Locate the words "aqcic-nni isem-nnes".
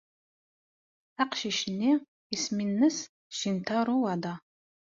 1.21-2.97